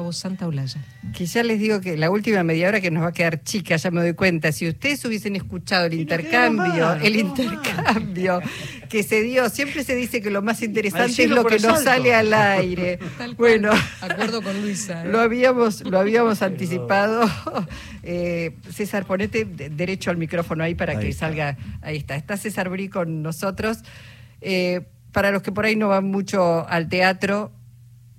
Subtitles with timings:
[0.00, 0.80] Gustavo Santaolalla.
[1.14, 3.76] Que ya les digo que la última media hora que nos va a quedar chica,
[3.76, 4.52] ya me doy cuenta.
[4.52, 8.40] Si ustedes hubiesen escuchado el intercambio, el intercambio
[8.88, 12.14] que se dio, siempre se dice que lo más interesante es lo que nos sale
[12.14, 12.98] al aire.
[13.36, 13.70] bueno,
[14.00, 15.04] acuerdo con Luisa.
[15.04, 15.08] ¿eh?
[15.08, 17.26] Lo habíamos, lo habíamos anticipado.
[18.08, 21.56] Eh, César, ponete derecho al micrófono ahí para que salga.
[21.82, 22.14] Ahí está.
[22.14, 23.78] Está César Brí con nosotros.
[24.40, 27.50] Eh, para los que por ahí no van mucho al teatro,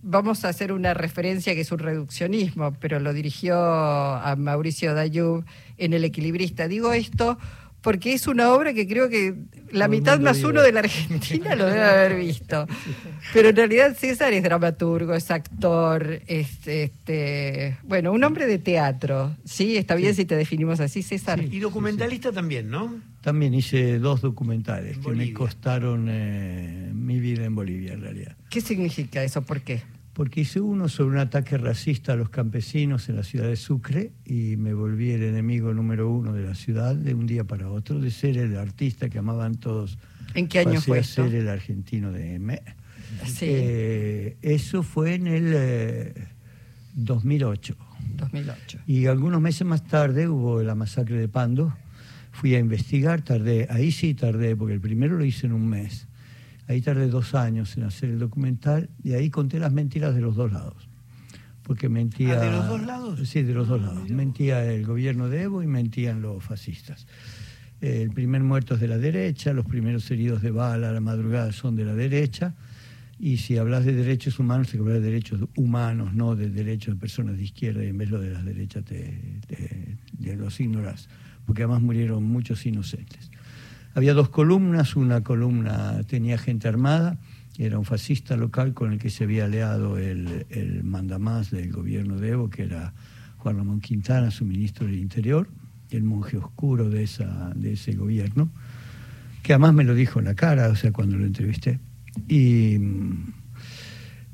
[0.07, 5.43] vamos a hacer una referencia que es un reduccionismo, pero lo dirigió a Mauricio Dayub
[5.77, 6.67] en El Equilibrista.
[6.67, 7.38] Digo esto
[7.81, 9.35] porque es una obra que creo que
[9.71, 12.67] la mitad más uno de la Argentina lo debe haber visto.
[13.34, 19.35] Pero en realidad César es dramaturgo, es actor, es este, bueno, un hombre de teatro.
[19.45, 21.41] Sí, está bien si te definimos así, César.
[21.41, 22.93] y documentalista también, ¿no?
[23.21, 28.35] También hice dos documentales que me costaron eh, mi vida en Bolivia, en realidad.
[28.49, 29.41] ¿Qué significa eso?
[29.43, 29.81] ¿Por qué?
[30.17, 34.13] Porque hice uno sobre un ataque racista a los campesinos en la ciudad de Sucre
[34.26, 37.99] y me volví el enemigo número uno de la ciudad de un día para otro,
[37.99, 39.99] de ser el artista que amaban todos.
[40.34, 42.60] ¿En qué año fue ser el argentino de M.
[43.27, 43.45] Sí.
[43.48, 46.15] Eh, eso fue en el
[46.95, 47.73] 2008.
[47.73, 48.79] Eh, 2008.
[48.88, 51.77] Y algunos meses más tarde hubo la masacre de Pando.
[52.32, 56.07] Fui a investigar, tardé, ahí sí tardé, porque el primero lo hice en un mes
[56.68, 60.35] Ahí tardé dos años en hacer el documental y ahí conté las mentiras de los
[60.35, 60.90] dos lados.
[61.63, 62.40] Porque mentía.
[62.40, 63.27] ¿Ah, ¿De los dos lados?
[63.27, 64.09] Sí, de los dos ah, lados.
[64.09, 67.07] Mentía el gobierno de Evo y mentían los fascistas.
[67.79, 71.51] El primer muerto es de la derecha, los primeros heridos de bala a la madrugada
[71.51, 72.56] son de la derecha.
[73.19, 77.00] Y si hablas de derechos humanos, te hablas de derechos humanos, no de derechos de
[77.00, 81.07] personas de izquierda, y en vez de de las derechas te, te los ignoras,
[81.45, 83.31] porque además murieron muchos inocentes.
[83.97, 87.17] Había dos columnas, una columna tenía gente armada,
[87.57, 92.17] era un fascista local con el que se había aliado el, el mandamás del gobierno
[92.17, 92.94] de Evo, que era
[93.38, 95.50] Juan Ramón Quintana, su ministro del Interior,
[95.89, 98.51] el monje oscuro de, esa, de ese gobierno,
[99.41, 101.79] que además me lo dijo en la cara, o sea, cuando lo entrevisté.
[102.27, 103.33] Y mm,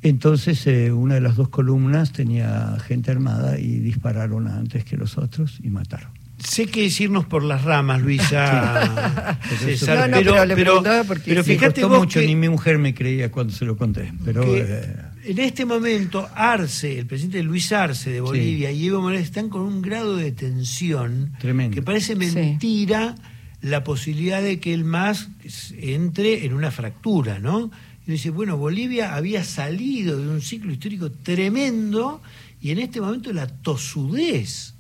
[0.01, 5.17] entonces eh, una de las dos columnas tenía gente armada y dispararon antes que los
[5.17, 6.12] otros y mataron.
[6.43, 9.39] Sé que es irnos por las ramas, Luisa.
[9.59, 10.83] César, no, no, pero,
[11.25, 14.13] pero, fíjate mucho, ni mi mujer me creía cuando se lo conté.
[14.25, 14.95] Pero eh,
[15.25, 19.61] en este momento Arce, el presidente Luis Arce de Bolivia y Evo Morales están con
[19.61, 21.75] un grado de tensión Tremendo.
[21.75, 23.15] que parece mentira
[23.61, 25.29] la posibilidad de que el MAS
[25.77, 27.71] entre en una fractura, ¿no?
[28.05, 32.21] Y dice, bueno, Bolivia había salido de un ciclo histórico tremendo
[32.59, 34.72] y en este momento la tosudez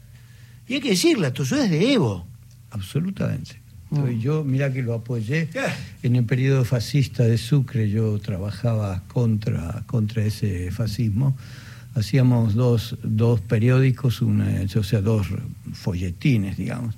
[0.67, 2.25] y hay que decirla, tú es de Evo.
[2.71, 3.61] Absolutamente.
[3.89, 4.19] Mm.
[4.19, 5.49] Yo, mira que lo apoyé.
[6.01, 11.37] En el periodo fascista de Sucre yo trabajaba contra, contra ese fascismo.
[11.95, 15.27] Hacíamos dos, dos periódicos, una, o sea, dos
[15.73, 16.95] folletines, digamos.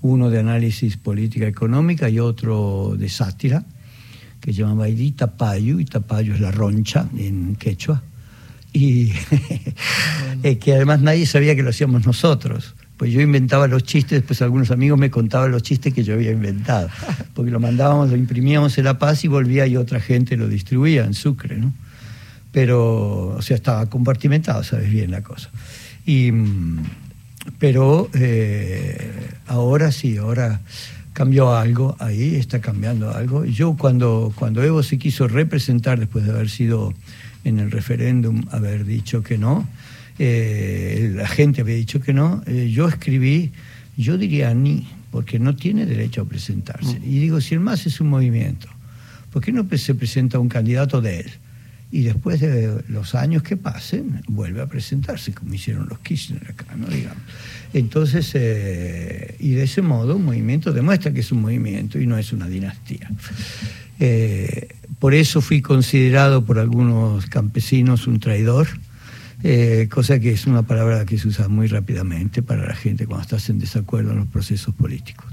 [0.00, 3.64] Uno de análisis política económica y otro de sátira,
[4.40, 5.78] que se llamaba Itapayu.
[5.78, 8.02] Itapayu es la roncha en quechua.
[8.72, 9.12] Y
[10.60, 14.70] que además nadie sabía que lo hacíamos nosotros pues yo inventaba los chistes, después algunos
[14.70, 16.88] amigos me contaban los chistes que yo había inventado,
[17.34, 21.02] porque lo mandábamos, lo imprimíamos en La Paz y volvía y otra gente lo distribuía
[21.02, 21.72] en Sucre, ¿no?
[22.52, 25.50] Pero, o sea, estaba compartimentado, sabes bien la cosa.
[26.06, 26.30] Y,
[27.58, 29.10] pero eh,
[29.48, 30.60] ahora sí, ahora
[31.12, 33.44] cambió algo, ahí está cambiando algo.
[33.44, 36.94] Yo cuando, cuando Evo se quiso representar después de haber sido
[37.42, 39.66] en el referéndum, haber dicho que no,
[40.24, 43.50] eh, la gente había dicho que no, eh, yo escribí,
[43.96, 47.00] yo diría ni, porque no tiene derecho a presentarse.
[47.00, 47.04] Mm.
[47.04, 48.68] Y digo, si el MAS es un movimiento,
[49.32, 51.32] ¿por qué no se presenta un candidato de él?
[51.90, 56.76] Y después de los años que pasen, vuelve a presentarse, como hicieron los Kirchner acá,
[56.76, 56.86] ¿no?
[56.86, 57.22] Digamos.
[57.74, 62.16] Entonces, eh, y de ese modo, un movimiento demuestra que es un movimiento y no
[62.16, 63.10] es una dinastía.
[65.00, 68.68] por eso fui considerado por algunos campesinos un traidor
[69.44, 73.22] eh, cosa que es una palabra que se usa muy rápidamente para la gente cuando
[73.22, 75.26] estás en desacuerdo en los procesos políticos.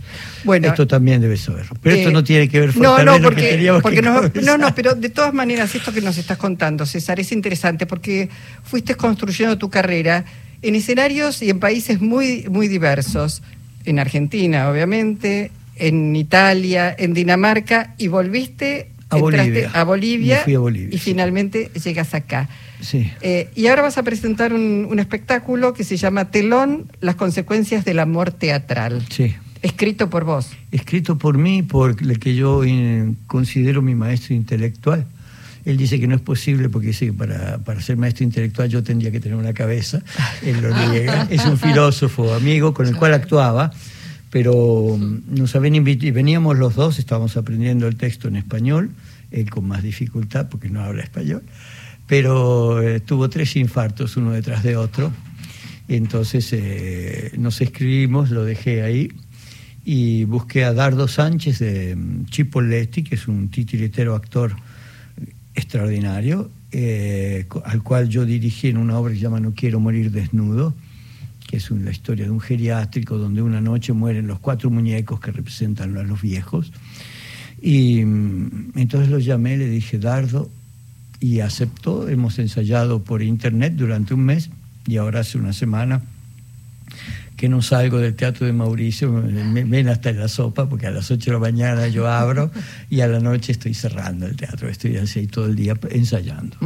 [0.44, 1.78] Bueno, esto también debe saberlo.
[1.81, 4.95] Pero esto eh, no tiene que ver no, no, porque, porque no, no, no, pero
[4.95, 8.30] de todas maneras esto que nos estás contando, César, es interesante porque
[8.63, 10.25] fuiste construyendo tu carrera
[10.62, 13.44] en escenarios y en países muy, muy diversos.
[13.86, 19.71] En Argentina, obviamente, en Italia, en Dinamarca, y volviste a Bolivia.
[19.73, 22.47] a Bolivia, y, a Bolivia, y finalmente llegas acá.
[22.81, 23.11] Sí.
[23.21, 28.00] Eh, y ahora vas a presentar un, espectáculo que se llama Telón, las consecuencias del
[28.00, 29.06] amor teatral.
[29.09, 29.35] Sí.
[29.61, 30.51] Escrito por vos.
[30.71, 35.06] Escrito por mí, por el que yo eh, considero mi maestro intelectual,
[35.65, 38.83] Él dice que no es posible porque dice que para, para ser maestro intelectual yo
[38.83, 40.01] tendría que tener una cabeza.
[40.44, 41.27] Él lo niega.
[41.31, 43.71] Es un filósofo amigo con el cual actuaba,
[44.30, 44.98] pero
[45.28, 48.92] nos habían invitado, veníamos los dos, estábamos aprendiendo el texto en español,
[49.31, 51.44] él con más dificultad porque no habla español,
[52.08, 55.12] pero eh, tuvo tres infartos uno detrás de otro.
[55.88, 59.12] Entonces eh, nos escribimos, lo dejé ahí
[59.84, 64.56] y busqué a Dardo Sánchez de mm, Chipolletti, que es un titiritero actor
[65.56, 70.12] extraordinario, eh, al cual yo dirigí en una obra que se llama No quiero morir
[70.12, 70.76] desnudo,
[71.50, 75.31] que es la historia de un geriátrico donde una noche mueren los cuatro muñecos que
[75.31, 76.72] representan a los viejos.
[77.60, 80.48] Y mm, entonces lo llamé, le dije, Dardo,
[81.19, 82.07] y aceptó.
[82.07, 84.51] Hemos ensayado por internet durante un mes
[84.86, 86.04] y ahora hace una semana
[87.36, 91.10] que no salgo del teatro de Mauricio, me ven hasta la sopa, porque a las
[91.10, 92.52] 8 de la mañana yo abro
[92.92, 96.57] y a la noche estoy cerrando el teatro, estoy así todo el día ensayando.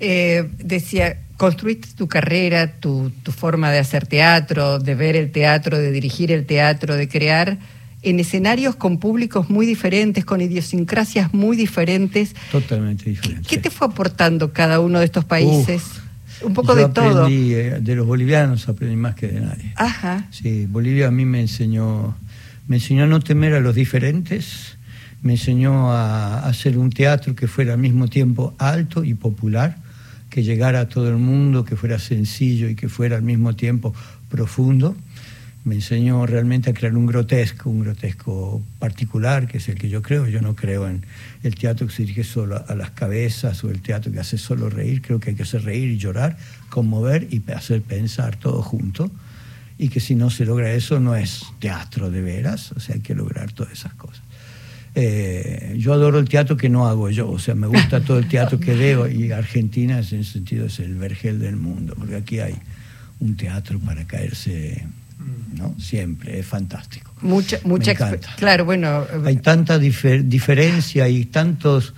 [0.00, 5.78] Eh, decía, construiste tu carrera, tu, tu forma de hacer teatro, de ver el teatro,
[5.78, 7.58] de dirigir el teatro, de crear
[8.04, 12.34] en escenarios con públicos muy diferentes, con idiosincrasias muy diferentes.
[12.52, 13.48] Totalmente diferentes.
[13.48, 15.82] ¿Qué te fue aportando cada uno de estos países?
[16.42, 17.26] Un poco de todo.
[17.28, 19.72] Eh, de los bolivianos aprendí más que de nadie.
[19.76, 20.26] Ajá.
[20.30, 22.16] Sí, Bolivia a mí me enseñó,
[22.66, 24.76] me enseñó a no temer a los diferentes,
[25.22, 29.78] me enseñó a hacer un teatro que fuera al mismo tiempo alto y popular,
[30.34, 33.94] que llegara a todo el mundo, que fuera sencillo y que fuera al mismo tiempo
[34.28, 34.96] profundo
[35.62, 40.02] me enseñó realmente a crear un grotesco, un grotesco particular, que es el que yo
[40.02, 40.26] creo.
[40.26, 41.06] Yo no creo en
[41.42, 44.68] el teatro que se dirige solo a las cabezas o el teatro que hace solo
[44.68, 45.00] reír.
[45.00, 46.36] Creo que hay que hacer reír y llorar,
[46.68, 49.10] conmover y hacer pensar todo junto.
[49.78, 53.00] Y que si no se logra eso no es teatro de veras, o sea, hay
[53.00, 54.23] que lograr todas esas cosas.
[54.96, 58.28] Eh, yo adoro el teatro que no hago yo, o sea, me gusta todo el
[58.28, 62.38] teatro que veo y Argentina en ese sentido es el vergel del mundo, porque aquí
[62.38, 62.54] hay
[63.18, 64.86] un teatro para caerse
[65.54, 65.74] ¿no?
[65.78, 67.12] Siempre, es fantástico.
[67.22, 67.94] Mucha, mucha
[68.36, 69.06] Claro, bueno.
[69.24, 71.94] Hay tanta diferencia y tantos,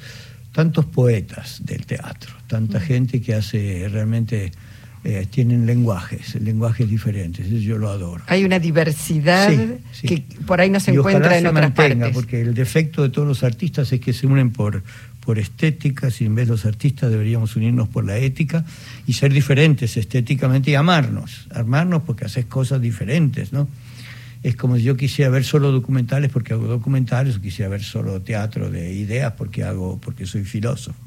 [0.52, 4.52] tantos poetas del teatro, tanta gente que hace realmente.
[5.08, 8.25] Eh, tienen lenguajes, lenguajes diferentes, eso yo lo adoro.
[8.26, 9.53] Hay una diversidad
[10.03, 12.12] que por ahí no se encuentra en otras partes.
[12.12, 14.82] Porque el defecto de todos los artistas es que se unen por,
[15.20, 18.64] por estética, si en vez de los artistas deberíamos unirnos por la ética
[19.06, 23.69] y ser diferentes estéticamente y amarnos, amarnos porque haces cosas diferentes, ¿no?
[24.43, 28.23] Es como si yo quisiera ver solo documentales porque hago documentales o quisiera ver solo
[28.23, 30.99] teatro de ideas porque hago porque soy filósofo.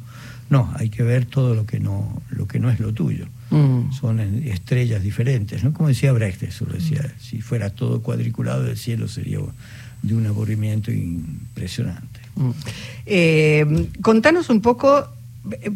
[0.50, 3.28] No, hay que ver todo lo que no lo que no es lo tuyo.
[3.52, 3.92] Mm.
[3.92, 5.74] Son estrellas diferentes, ¿no?
[5.74, 7.22] Como decía Brecht, eso decía, mm.
[7.22, 9.40] si fuera todo cuadriculado el cielo sería
[10.02, 12.20] de un aburrimiento impresionante.
[12.36, 12.50] Mm.
[13.06, 15.08] Eh, contanos un poco,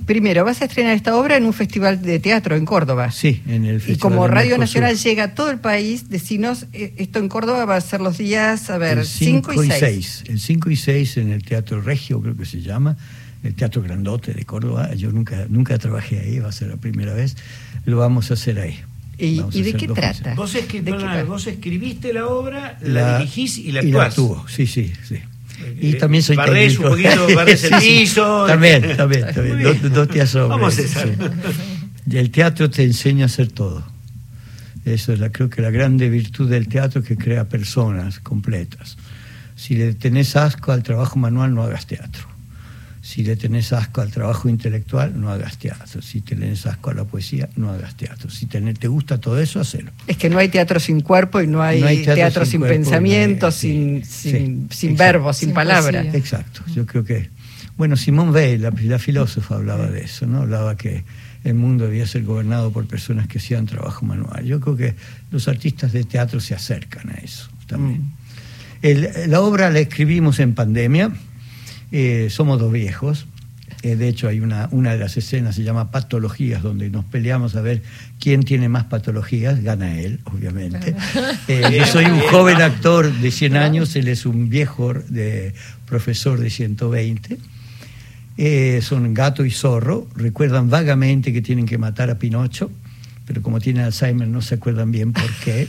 [0.06, 3.12] primero, vas a estrenar esta obra en un festival de teatro en Córdoba.
[3.12, 3.98] Sí, en el festival.
[3.98, 7.76] Y como Radio Nacional llega a todo el país, decinos, eh, esto en Córdoba va
[7.76, 10.24] a ser los días, a ver, 5 y 6.
[10.28, 12.98] El 5 y 6 en el Teatro Regio, creo que se llama,
[13.44, 14.94] el Teatro Grandote de Córdoba.
[14.96, 17.36] Yo nunca, nunca trabajé ahí, va a ser la primera vez.
[17.86, 18.80] Lo vamos a hacer ahí.
[19.18, 20.34] ¿Y, de qué trata?
[20.34, 24.18] ¿Vos, escribiste la obra, la, dirigís y la actuás.
[24.18, 25.18] La sí, sí, sí.
[25.80, 26.96] Y también soy barrés técnico.
[26.96, 28.46] un poquito, barrés el piso.
[28.48, 29.94] también, también, también.
[29.94, 31.06] Dos, días Vamos a
[32.10, 33.84] Y el teatro te enseña a hacer todo.
[34.84, 38.98] Eso es la, creo que la grande virtud del teatro que crea personas completas.
[39.56, 42.33] Si le tenés asco al trabajo manual, no hagas teatro.
[43.14, 46.02] Si le tenés asco al trabajo intelectual, no hagas teatro.
[46.02, 48.28] Si te tenés asco a la poesía, no hagas teatro.
[48.32, 49.92] Si te, te gusta todo eso, hacelo.
[50.08, 54.68] Es que no hay teatro sin cuerpo y no hay, teatro, sin, pensamiento, sin, sin,
[54.72, 56.02] sin verbo, sin, palabra.
[56.12, 56.64] Exacto.
[56.74, 57.30] Yo creo que.
[57.78, 60.42] Bueno, Simón Weil, la, la filósofa, hablaba de eso, ¿no?
[60.42, 61.04] Hablaba que
[61.44, 64.44] el mundo debía ser gobernado por personas que hacían trabajo manual.
[64.44, 64.96] Yo creo que
[65.30, 68.02] los artistas de teatro se acercan a eso también.
[68.82, 69.30] Mm.
[69.30, 71.12] la obra la escribimos en pandemia
[71.96, 73.28] eh, somos dos viejos.
[73.84, 77.56] Eh, de hecho, hay una, una de las escenas, se llama Patologías, donde nos peleamos
[77.56, 77.84] a ver
[78.20, 79.62] quién tiene más patologías.
[79.62, 80.96] Gana él, obviamente.
[81.48, 85.54] Eh, yo soy un joven actor de 100 años, él es un viejo de,
[85.86, 87.38] profesor de 120.
[88.82, 90.08] son gato y zorro.
[90.16, 92.72] Recuerdan vagamente que tienen que matar a Pinocho,
[93.28, 95.68] pero como tienen Alzheimer no se acuerdan bien por qué.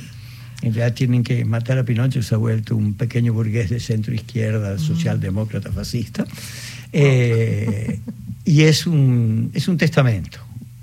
[0.64, 4.14] En realidad tienen que matar a Pinocho, se ha vuelto un pequeño burgués de centro
[4.14, 6.24] izquierda, socialdemócrata, fascista.
[6.90, 8.00] Eh,
[8.46, 10.38] y es un, es un testamento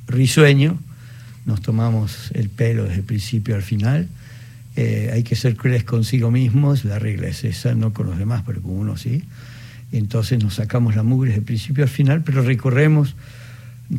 [0.07, 0.77] risueño,
[1.45, 4.07] nos tomamos el pelo desde el principio al final.
[4.75, 8.43] Eh, hay que ser crueles consigo mismos, la regla es esa, no con los demás,
[8.45, 9.23] pero con uno sí.
[9.91, 13.15] Entonces nos sacamos la mugre de principio al final, pero recorremos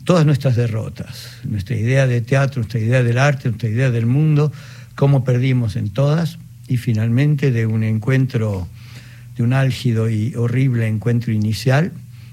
[0.05, 4.53] todas nuestras derrotas, nuestra idea de teatro, nuestra idea del arte, nuestra idea del mundo,
[4.95, 8.69] cómo perdimos en todas y finalmente de un encuentro,
[9.37, 11.93] de un álgido y horrible encuentro inicial,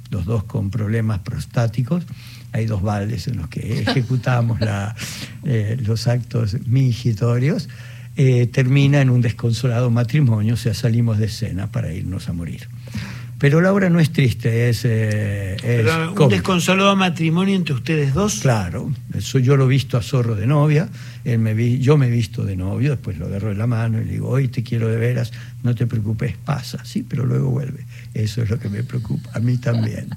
[0.10, 2.06] los dos con problemas prostáticos,
[2.51, 4.96] hay dos baldes en los que ejecutamos la,
[5.44, 7.70] eh, los actos mingitorios,
[8.16, 12.68] eh, termina en un desconsolado matrimonio, o sea, salimos de escena para irnos a morir.
[13.39, 14.81] Pero la obra no es triste, es.
[14.84, 15.55] Eh,
[16.17, 18.41] un desconsolado matrimonio entre ustedes dos.
[18.41, 20.89] Claro, eso yo lo he visto a Zorro de novia,
[21.24, 24.01] él me vi, yo me he visto de novio, después lo agarro de la mano
[24.01, 25.31] y le digo, hoy te quiero de veras,
[25.63, 27.86] no te preocupes, pasa, sí, pero luego vuelve.
[28.13, 30.10] Eso es lo que me preocupa, a mí también.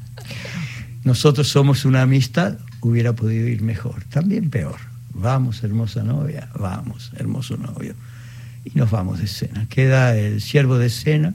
[1.05, 4.81] Nosotros somos una amistad, hubiera podido ir mejor, también peor.
[5.15, 7.95] Vamos, hermosa novia, vamos, hermoso novio.
[8.65, 9.69] Y nos vamos de escena.
[9.69, 11.35] Queda el siervo de escena,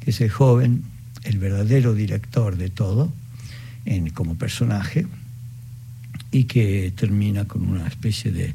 [0.00, 0.84] que es el joven
[1.24, 3.12] el verdadero director de todo
[3.84, 5.06] en, como personaje
[6.30, 8.54] y que termina con una especie de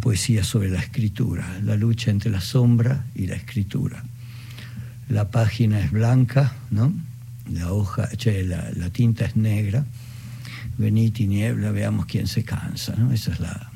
[0.00, 4.04] poesía sobre la escritura, la lucha entre la sombra y la escritura.
[5.08, 6.92] La página es blanca, ¿no?
[7.50, 8.08] La hoja,
[8.44, 9.84] la, tinta es negra.
[10.78, 13.12] Venid niebla, veamos quién se cansa, ¿no?
[13.12, 13.70] Esa es la,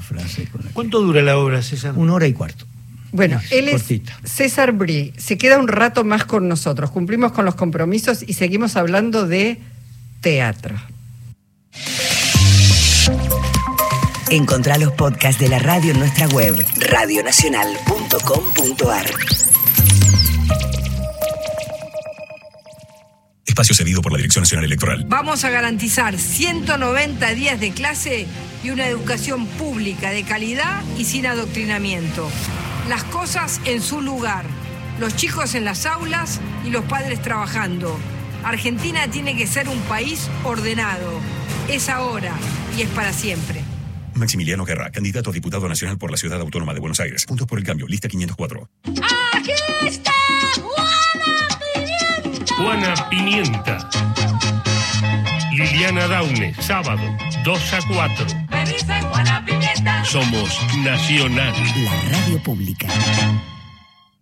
[0.00, 0.48] frase.
[0.48, 1.96] Con ¿Cuánto dura la obra, César?
[1.96, 2.66] Una hora y cuarto.
[3.12, 3.84] Bueno, él es
[4.24, 5.12] César Brie.
[5.18, 6.90] Se queda un rato más con nosotros.
[6.90, 9.58] Cumplimos con los compromisos y seguimos hablando de
[10.22, 10.74] teatro.
[14.30, 19.06] Encontrá los podcasts de la radio en nuestra web, radionacional.com.ar.
[23.44, 25.04] Espacio cedido por la Dirección Nacional Electoral.
[25.06, 28.26] Vamos a garantizar 190 días de clase
[28.64, 32.30] y una educación pública de calidad y sin adoctrinamiento
[32.88, 34.44] las cosas en su lugar,
[34.98, 37.98] los chicos en las aulas y los padres trabajando.
[38.44, 41.20] Argentina tiene que ser un país ordenado.
[41.68, 42.34] Es ahora
[42.76, 43.62] y es para siempre.
[44.14, 47.24] Maximiliano Guerra, candidato a diputado nacional por la Ciudad Autónoma de Buenos Aires.
[47.24, 48.68] Puntos por el cambio, lista 504.
[49.32, 49.52] ¡Aquí
[49.86, 50.12] está
[50.60, 52.54] Juana Pimienta!
[52.56, 53.90] Juana Pimienta.
[55.52, 57.02] Liliana Daune, sábado,
[57.44, 58.41] 2 a 4.
[60.04, 60.50] Somos
[60.84, 61.54] Nacional.
[61.84, 62.86] La radio pública.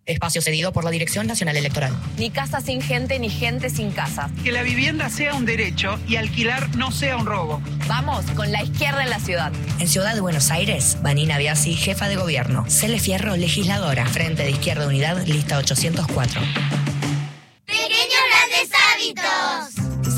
[0.07, 1.93] Espacio cedido por la Dirección Nacional Electoral.
[2.17, 4.31] Ni casa sin gente, ni gente sin casa.
[4.45, 7.61] Que la vivienda sea un derecho y alquilar no sea un robo.
[7.87, 9.53] Vamos, con la izquierda en la ciudad.
[9.79, 12.65] En Ciudad de Buenos Aires, Vanina Biasi, jefa de gobierno.
[12.69, 14.07] Cele Fierro, legisladora.
[14.07, 16.41] Frente de Izquierda Unidad, lista 804.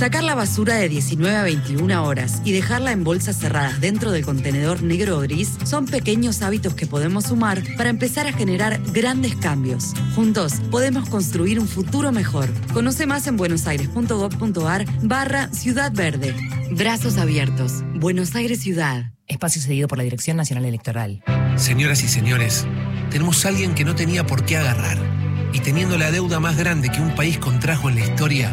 [0.02, 4.24] Sacar la basura de 19 a 21 horas y dejarla en bolsas cerradas dentro del
[4.24, 9.36] contenedor negro o gris son pequeños hábitos que podemos sumar para empezar a generar grandes
[9.36, 9.94] cambios.
[10.16, 12.48] Juntos podemos construir un futuro mejor.
[12.72, 16.34] Conoce más en buenosaires.gov.ar barra Ciudad Verde.
[16.72, 17.84] Brazos abiertos.
[17.94, 19.12] Buenos Aires Ciudad.
[19.28, 21.22] Espacio cedido por la Dirección Nacional Electoral.
[21.54, 22.66] Señoras y señores,
[23.08, 24.98] tenemos a alguien que no tenía por qué agarrar.
[25.52, 28.52] Y teniendo la deuda más grande que un país contrajo en la historia,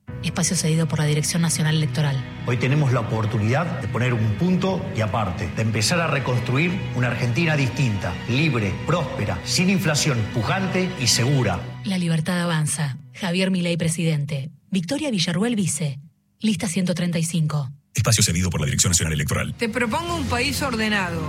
[0.23, 2.15] Espacio cedido por la Dirección Nacional Electoral.
[2.45, 7.07] Hoy tenemos la oportunidad de poner un punto y aparte, de empezar a reconstruir una
[7.07, 11.59] Argentina distinta, libre, próspera, sin inflación, pujante y segura.
[11.85, 12.97] La libertad avanza.
[13.13, 14.51] Javier Milei, presidente.
[14.69, 15.99] Victoria Villarruel, vice.
[16.39, 17.71] Lista 135.
[17.93, 19.53] Espacio cedido por la Dirección Nacional Electoral.
[19.55, 21.21] Te propongo un país ordenado,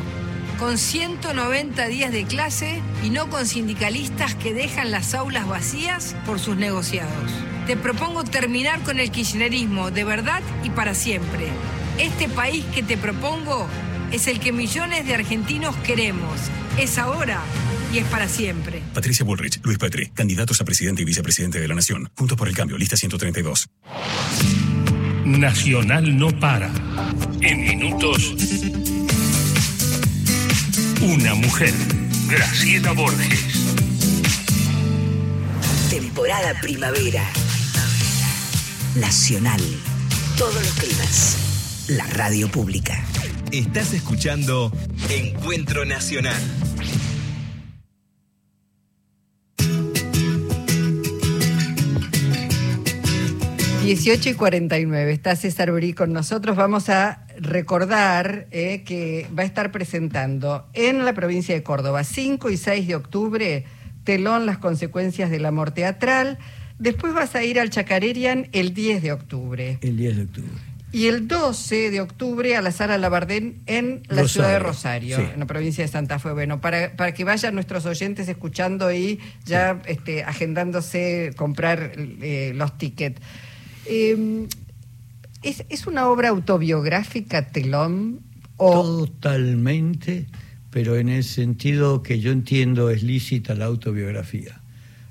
[0.59, 6.39] con 190 días de clase y no con sindicalistas que dejan las aulas vacías por
[6.39, 7.33] sus negociados.
[7.67, 11.47] Te propongo terminar con el kirchnerismo de verdad y para siempre.
[11.99, 13.69] Este país que te propongo
[14.11, 16.41] es el que millones de argentinos queremos.
[16.77, 17.41] Es ahora
[17.93, 18.83] y es para siempre.
[18.95, 22.11] Patricia Bullrich, Luis Petri, candidatos a presidente y vicepresidente de la Nación.
[22.17, 23.69] Juntos por el cambio, lista 132.
[25.25, 26.69] Nacional no para.
[27.43, 28.35] En minutos.
[31.01, 31.73] Una mujer.
[32.29, 33.47] Graciela Borges.
[35.91, 37.31] Temporada primavera.
[38.95, 39.61] Nacional.
[40.37, 41.87] Todos los climas.
[41.89, 43.03] La radio pública.
[43.51, 44.71] Estás escuchando
[45.09, 46.41] Encuentro Nacional.
[53.83, 55.13] 18 y 49.
[55.13, 56.55] Está César Brí con nosotros.
[56.55, 62.51] Vamos a recordar eh, que va a estar presentando en la provincia de Córdoba 5
[62.51, 63.65] y 6 de octubre
[64.05, 66.39] Telón, las consecuencias del amor teatral.
[66.83, 69.79] Después vas a ir al Chacarerian el 10 de octubre.
[69.83, 70.51] El 10 de octubre.
[70.91, 75.17] Y el 12 de octubre a la Sala Labardén en la Rosario, ciudad de Rosario,
[75.17, 75.23] sí.
[75.33, 76.33] en la provincia de Santa Fe.
[76.33, 82.77] Bueno, para, para que vayan nuestros oyentes escuchando y ya este, agendándose comprar eh, los
[82.77, 83.21] tickets.
[83.87, 84.49] Eh,
[85.45, 88.23] ¿es, ¿Es una obra autobiográfica, Telón?
[88.57, 89.07] O...
[89.07, 90.27] Totalmente,
[90.71, 94.61] pero en el sentido que yo entiendo es lícita la autobiografía.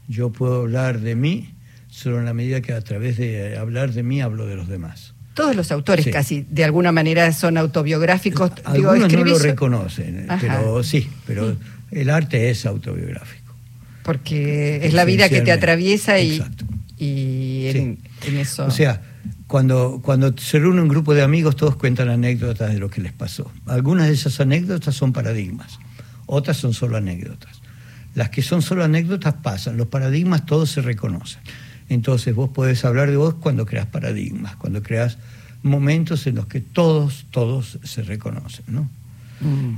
[0.10, 1.54] Yo puedo hablar de mí
[1.92, 5.14] solo en la medida que a través de hablar de mí hablo de los demás.
[5.36, 6.12] Todos los autores Sí.
[6.12, 8.52] casi de alguna manera son autobiográficos.
[8.74, 10.40] Digo, Algunos no lo reconocen, Ajá.
[10.42, 11.56] pero sí, pero
[11.92, 13.54] el arte es autobiográfico.
[14.04, 16.66] Porque es la vida que te atraviesa y, Exacto.
[16.98, 18.66] y en, en eso.
[18.66, 19.02] O sea,
[19.48, 23.12] cuando, cuando se reúne un grupo de amigos, todos cuentan anécdotas de lo que les
[23.14, 23.52] pasó.
[23.68, 25.78] Algunas de esas anécdotas son paradigmas,
[26.26, 27.62] otras son solo anécdotas.
[28.16, 31.42] Las que son solo anécdotas pasan, los paradigmas todos se reconocen.
[31.92, 35.18] Entonces vos podés hablar de vos cuando creas paradigmas, cuando creas
[35.62, 38.90] momentos en los que todos, todos se reconocen, ¿no?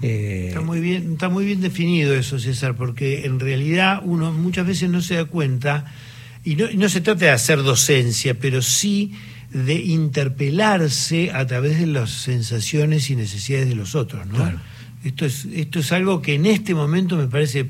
[0.03, 4.67] Eh, Está muy bien, está muy bien definido eso, César, porque en realidad uno muchas
[4.67, 5.85] veces no se da cuenta,
[6.43, 9.13] y no, y no se trata de hacer docencia, pero sí
[9.51, 14.51] de interpelarse a través de las sensaciones y necesidades de los otros, ¿no?
[15.03, 17.69] Esto es, esto es algo que en este momento me parece.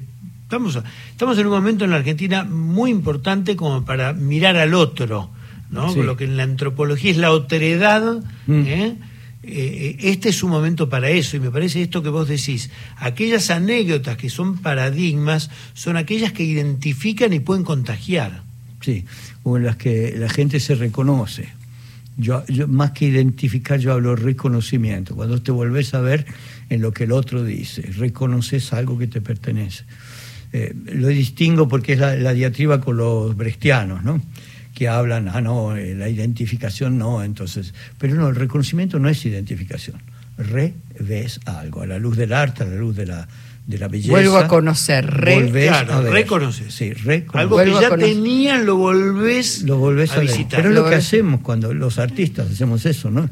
[0.53, 0.77] Estamos,
[1.09, 5.31] estamos en un momento en la Argentina muy importante como para mirar al otro,
[5.71, 5.91] ¿no?
[5.91, 6.03] Sí.
[6.03, 8.95] Lo que en la antropología es la otredad, ¿eh?
[9.41, 13.49] Eh, este es un momento para eso y me parece esto que vos decís, aquellas
[13.49, 18.43] anécdotas que son paradigmas son aquellas que identifican y pueden contagiar.
[18.79, 19.05] Sí,
[19.41, 21.49] o en las que la gente se reconoce.
[22.15, 25.15] Yo, yo más que identificar, yo hablo de reconocimiento.
[25.15, 26.27] Cuando te volvés a ver
[26.69, 29.85] en lo que el otro dice, reconoces algo que te pertenece.
[30.53, 34.21] Eh, lo distingo porque es la, la diatriba con los brechtianos, ¿no?
[34.75, 37.73] que hablan, ah, no, eh, la identificación no, entonces.
[37.99, 40.01] Pero no, el reconocimiento no es identificación.
[40.37, 43.27] Reves algo, a la luz del arte, a la luz de la,
[43.67, 44.11] de la belleza.
[44.11, 46.13] Vuelvo a conocer, re- Claro, a ver.
[46.13, 46.73] reconoces.
[46.73, 47.39] Sí, reconoces.
[47.41, 50.27] Algo que Vuelvo ya tenían lo volvés, lo volvés a, a ver.
[50.27, 50.57] visitar.
[50.61, 53.29] Pero es Lo lo que hacemos cuando los artistas hacemos eso, ¿no?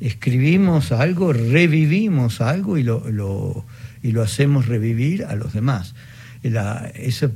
[0.00, 3.64] Escribimos algo, revivimos algo y lo, lo-
[4.02, 5.94] y lo hacemos revivir a los demás.
[6.42, 7.30] La, eso-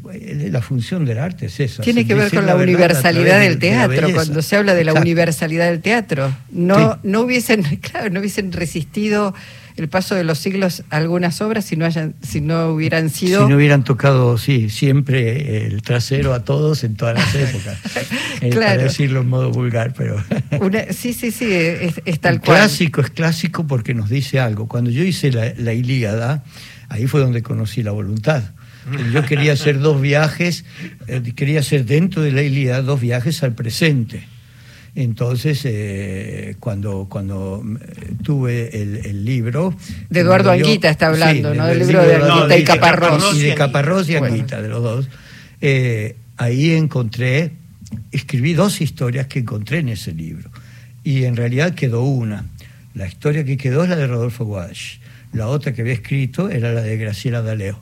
[0.50, 1.82] la función del arte es esa.
[1.82, 4.14] Tiene que ver con la la universalidad del de- de teatro, belleza.
[4.14, 5.02] cuando se habla de la Exacto.
[5.06, 6.34] universalidad del teatro.
[6.50, 9.34] No, no hubiesen, claro, no hubiesen resistido
[9.76, 13.50] el paso de los siglos algunas obras si no hayan, si no hubieran sido Si
[13.50, 17.76] no hubieran tocado, sí, siempre el trasero a todos en todas las épocas.
[17.96, 18.06] Eh,
[18.40, 18.82] Para Claro.
[18.84, 20.16] decirlo en modo vulgar, pero.
[20.60, 22.58] una- sí, sí, sí, es, es tal el cual.
[22.58, 24.66] clásico es clásico porque nos dice algo.
[24.66, 26.42] Cuando yo hice la, la Ilíada,
[26.88, 28.44] ahí fue donde conocí la voluntad.
[29.12, 30.64] Yo quería hacer dos viajes,
[31.06, 34.24] eh, quería hacer dentro de la Ilíada dos viajes al presente.
[34.96, 39.74] Entonces, eh, cuando, cuando eh, tuve el, el libro...
[40.08, 41.66] De Eduardo dio- Anguita está hablando, ¿no?
[41.66, 43.34] Del del libro de No, Anguita de y Caparrós.
[43.36, 44.34] y de Caparrós y Bueno.
[44.34, 45.08] Anguita, de los dos.
[45.60, 47.50] Eh, ahí encontré,
[48.12, 50.48] escribí dos historias que encontré en ese libro.
[51.02, 52.44] Y en realidad quedó una.
[52.94, 54.98] La historia que quedó es la de Rodolfo Walsh.
[55.32, 57.80] La otra que había escrito era la de Graciela D'Aleo.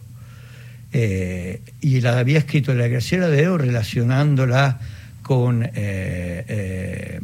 [0.92, 4.78] Eh, y la había escrito la de Graciela D'Aleo relacionándola
[5.22, 7.20] con, eh, eh,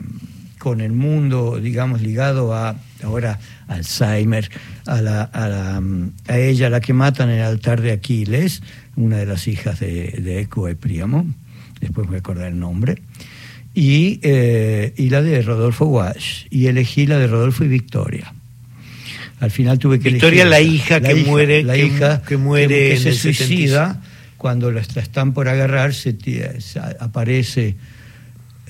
[0.58, 4.48] con el mundo, digamos, ligado a ahora Alzheimer,
[4.86, 5.82] a, a, la,
[6.28, 8.62] ella, la que matan en el altar de Aquiles,
[8.96, 11.26] una de las hijas de, Eco y Príamo,
[11.80, 13.02] después voy a acordar el nombre,
[13.74, 18.32] y, y la de Rodolfo Walsh, y elegí la de Rodolfo y Victoria.
[19.40, 22.90] Al final tuve que Victoria, elegir la hija que muere- la que- hija que muere
[22.90, 24.02] que, se suicida.
[24.36, 26.16] cuando la, la están por agarrar se,
[27.00, 27.76] aparece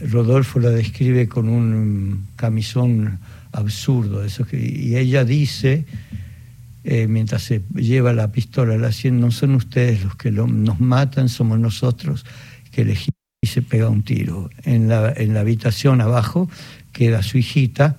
[0.01, 3.19] Rodolfo la describe con un camisón
[3.53, 5.87] absurdo eso que- y ella dice
[6.85, 10.47] eh, mientras se lleva la pistola a la sien no son ustedes los que lo-
[10.47, 12.25] nos matan somos nosotros
[12.71, 16.49] que elegimos y se pega un tiro en la, en la habitación abajo
[16.93, 17.97] queda su hijita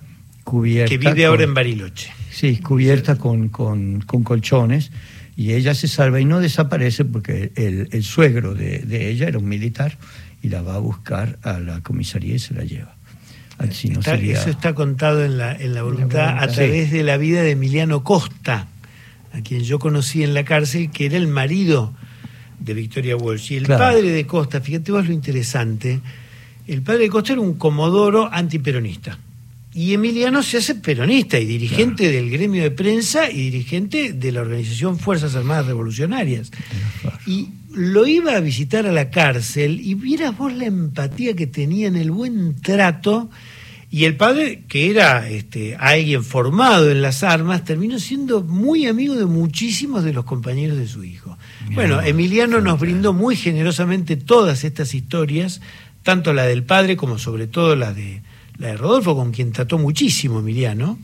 [0.50, 2.10] cubierta que vive con- ahora en Bariloche.
[2.30, 4.90] Sí, cubierta con, con- con colchones
[5.36, 9.38] y ella se salva y no desaparece porque el, el suegro de, de ella era
[9.38, 9.96] un militar
[10.42, 12.94] y la va a buscar a la comisaría y se la lleva.
[13.58, 14.38] Así no Está- sería...
[14.40, 16.54] Eso está contado en la, en la voluntad a voluntad.
[16.54, 18.66] través de la vida de Emiliano Costa,
[19.32, 21.92] a quien yo conocí en la cárcel, que era el marido
[22.58, 23.52] de Victoria Walsh.
[23.52, 23.84] Y el Claro.
[23.84, 26.00] padre de Costa, fíjate vos lo interesante,
[26.66, 29.18] el padre de Costa era un comodoro antiperonista.
[29.72, 34.40] Y Emiliano se hace peronista y dirigente del gremio de prensa y dirigente de la
[34.40, 36.50] organización Fuerzas Armadas Revolucionarias.
[37.24, 41.86] Y lo iba a visitar a la cárcel y vieras vos la empatía que tenía
[41.86, 43.30] en el buen trato.
[43.92, 49.14] Y el padre, que era este, alguien formado en las armas, terminó siendo muy amigo
[49.14, 51.38] de muchísimos de los compañeros de su hijo.
[51.74, 55.60] Bueno, Emiliano nos brindó muy generosamente todas estas historias,
[56.02, 58.22] tanto la del padre como sobre todo la de,
[58.60, 60.98] la de Rodolfo, con quien trató muchísimo Emiliano.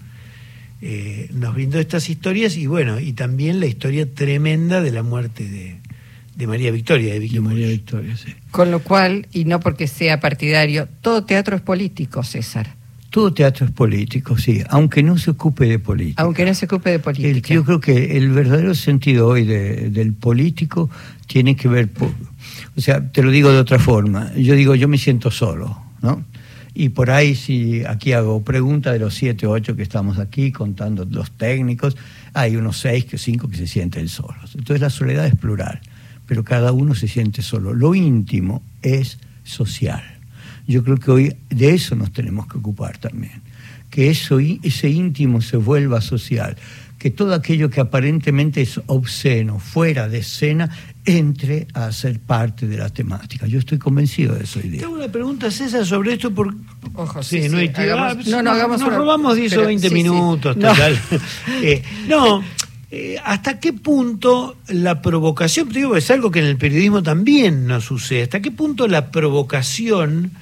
[0.82, 5.48] Eh, nos brindó estas historias y bueno, y también la historia tremenda de la muerte
[5.48, 5.78] de,
[6.36, 7.68] de María Victoria, de Vicky De María.
[7.68, 8.34] Victoria, sí.
[8.50, 12.76] Con lo cual, y no porque sea partidario, todo teatro es político, César.
[13.08, 16.22] Todo teatro es político, sí, aunque no se ocupe de política.
[16.22, 17.54] Aunque no se ocupe de El- política.
[17.54, 20.90] yo creo que el verdadero sentido hoy de- del político
[21.26, 22.12] tiene que ver, po-
[22.76, 26.22] o sea, te lo digo de otra forma, yo digo, yo me siento solo, ¿no?
[26.78, 30.52] Y por ahí, si aquí hago preguntas de los siete o ocho que estamos aquí
[30.52, 31.96] contando los técnicos,
[32.34, 34.54] hay unos seis, que cinco que se sienten solos.
[34.54, 35.80] Entonces la soledad es plural,
[36.26, 37.72] pero cada uno se siente solo.
[37.72, 40.02] Lo íntimo es social.
[40.68, 43.40] Yo creo que hoy de eso nos tenemos que ocupar también,
[43.88, 46.58] que eso, ese íntimo se vuelva social,
[47.06, 50.68] que todo aquello que aparentemente es obsceno, fuera de escena,
[51.04, 53.46] entre a ser parte de la temática.
[53.46, 54.86] Yo estoy convencido de eso hoy Te día.
[54.86, 56.32] hago una pregunta, César, sobre esto.
[56.34, 56.52] Por...
[56.94, 59.66] Ojo, Sí, sí, no, sí, hagamos- no, no, hagamos nos una- robamos 10 o pero-
[59.68, 60.02] 20 sí, sí.
[60.02, 60.68] minutos, No.
[60.68, 60.98] total.
[61.62, 62.42] Eh, no,
[62.90, 67.68] eh, ¿hasta qué punto la provocación, te digo, es algo que en el periodismo también
[67.68, 70.32] nos sucede, ¿hasta qué punto la provocación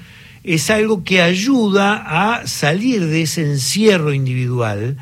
[0.44, 2.04] es algo que ayuda
[2.38, 4.96] a salir de ese encierro individual?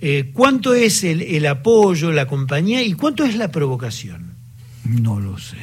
[0.00, 4.32] Eh, ¿Cuánto es el, el apoyo, la compañía y cuánto es la provocación?
[4.84, 5.56] No lo sé.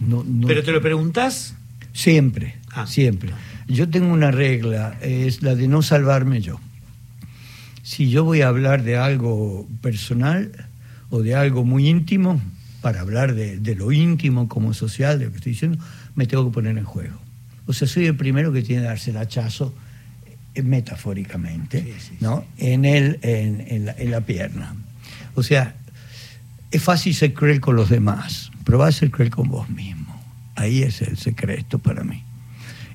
[0.00, 1.54] No, no- ¿Pero te lo preguntás?
[1.92, 2.86] Siempre, Ah.
[2.86, 3.30] siempre.
[3.68, 6.60] Yo tengo una regla, es la de no salvarme yo.
[7.82, 10.50] Si yo voy a hablar de algo personal
[11.10, 12.40] o de algo muy íntimo,
[12.80, 15.78] para hablar de, de lo íntimo como social, de lo que estoy diciendo,
[16.14, 17.18] me tengo que poner en juego.
[17.66, 19.74] O sea, soy el primero que tiene que darse el hachazo
[20.64, 22.44] metafóricamente, ¿no?
[22.58, 24.74] En, el, en, en la, en la pierna.
[25.34, 25.74] O sea,
[26.70, 30.20] es fácil ser cruel con los demás, pero vas a ser cruel con vos mismo.
[30.54, 32.22] Ahí es el secreto para mí.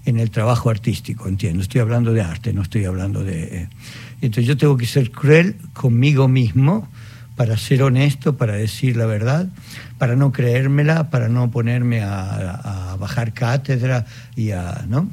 [0.06, 1.62] En el trabajo artístico, entiendo.
[1.62, 3.43] Estoy hablando de arte, no estoy hablando de...
[3.43, 3.69] eh,
[4.21, 6.89] Entonces yo tengo que ser cruel conmigo mismo
[7.36, 9.47] para ser honesto, para decir la verdad,
[10.00, 14.86] para no creérmela, para no ponerme a, a bajar cátedra y a...
[14.88, 15.08] ¿no?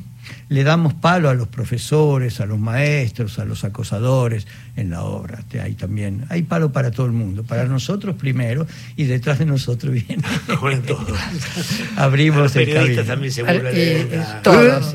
[0.49, 5.41] Le damos palo a los profesores, a los maestros, a los acosadores en la obra.
[5.49, 9.47] Te- Hay también, hay palo para todo el mundo, para nosotros primero y detrás de
[9.47, 10.23] nosotros viene.
[10.61, 11.19] Bueno, todos.
[11.97, 13.12] Abrimos los el periodistas camino.
[13.12, 14.95] también se burlan de y la- todos.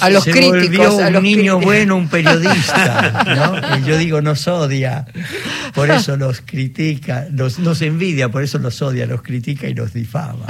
[0.00, 1.64] A los se críticos, volvió a un los niño críticos.
[1.64, 3.24] bueno, un periodista,
[3.72, 3.78] ¿no?
[3.78, 5.06] Y yo digo, nos odia,
[5.74, 9.92] por eso los critica, nos, nos envidia, por eso los odia, los critica y nos
[9.92, 10.46] difama.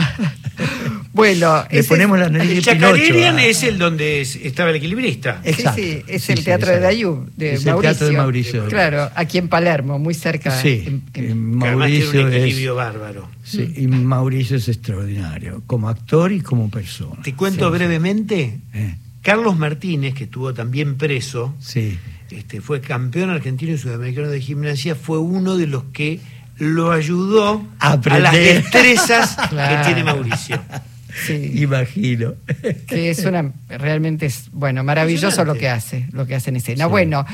[1.13, 2.95] Bueno, Le ponemos la nariz El de Pinocho.
[2.97, 5.41] Chacarerian a- es el donde es- estaba el equilibrista.
[5.43, 5.83] Sí, Exacto.
[5.83, 6.79] sí, es Sí, el sí, teatro de.
[6.81, 7.81] Dayú, de Es el Mauricio.
[7.91, 8.67] teatro de Mauricio.
[8.69, 10.51] Claro, aquí en Palermo, muy cerca.
[10.61, 13.29] Sí, en- en- además tiene Mauricio un es, equilibrio bárbaro.
[13.43, 17.21] sí, y Mauricio es extraordinario, como actor y como persona.
[17.23, 18.61] Te cuento Sí, brevemente.
[18.73, 21.99] Eh, Carlos Martínez, que estuvo también preso, sí.
[22.31, 26.21] este, fue campeón argentino y sudamericano de gimnasia, fue uno de los que
[26.57, 28.23] lo ayudó a, Aprender.
[28.23, 29.77] las destrezas Claro.
[29.83, 30.63] que tiene Mauricio.
[31.27, 32.35] Sí, Imagino.
[32.87, 36.85] que es una realmente es bueno maravilloso lo que hace lo que hace en escena
[36.85, 36.91] Sí.
[36.91, 37.27] bueno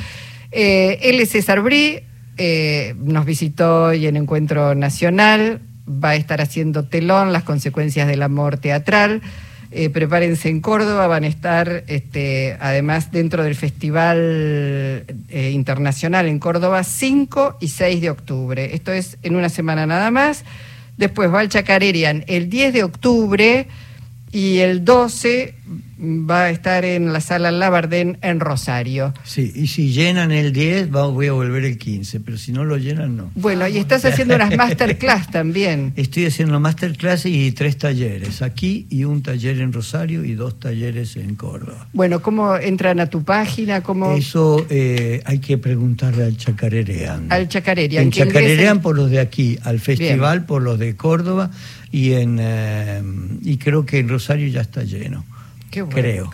[0.52, 2.00] eh, él es César Brí
[2.38, 8.22] eh, nos visitó hoy en Encuentro Nacional va a estar haciendo telón las consecuencias del
[8.22, 9.20] amor teatral
[9.72, 16.38] Eh, prepárense en Córdoba, van a estar este, además dentro del Festival eh, Internacional en
[16.38, 18.74] Córdoba 5 y 6 de octubre.
[18.74, 20.44] Esto es en una semana nada más.
[20.96, 23.68] Después va al Chacarerian el 10 de octubre
[24.32, 25.54] y el 12
[25.98, 29.14] va a estar en la sala Labardén en Rosario.
[29.24, 32.64] Sí, y si llenan el 10, va- voy a volver el 15, pero si no
[32.64, 33.30] lo llenan, no.
[33.34, 35.92] Bueno, y estás haciendo unas masterclass también.
[35.96, 41.16] Estoy haciendo masterclass y tres talleres, aquí y un taller en Rosario y dos talleres
[41.16, 41.88] en Córdoba.
[41.92, 43.82] Bueno, ¿cómo entran a tu página?
[43.82, 47.26] ¿Cómo Eso eh, hay que preguntarle al Chacarerean.
[47.32, 48.04] al Chacarerian?
[48.04, 51.50] En Chacarerean por los de aquí, al festival por los de Córdoba
[51.90, 53.02] y en eh,
[53.42, 55.24] y creo que en Rosario ya está lleno.
[55.70, 56.00] Qué bueno.
[56.00, 56.30] Creo.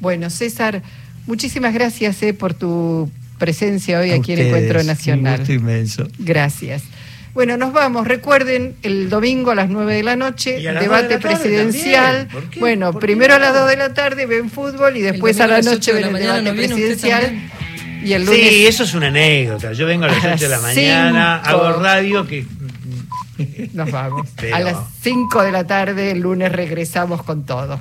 [0.00, 0.82] Bueno, César,
[1.26, 5.38] muchísimas gracias eh, por tu presencia hoy A aquí en ustedes, Encuentro Un Nacional.
[5.38, 6.08] gusto inmenso.
[6.18, 6.82] Gracias.
[7.32, 8.06] Bueno, nos vamos.
[8.08, 12.16] Recuerden, el domingo a las 9 de la noche, debate 2 de la tarde presidencial.
[12.26, 12.28] también.
[12.42, 12.60] ¿Por qué?
[12.60, 15.46] Bueno, ¿Por qué primero a las 2 de la tarde ven fútbol y después a
[15.46, 17.50] la noche 8 de ven el debate ¿no viene usted presidencial.
[18.04, 18.40] Y el lunes.
[18.48, 19.72] Sí, eso es una anécdota.
[19.74, 21.56] Yo vengo a las A 8 de la mañana, cinco.
[21.64, 22.46] hago radio que
[23.74, 24.26] Nos vamos.
[24.36, 27.80] Pero- A las 5 de la tarde, el lunes regresamos con todo.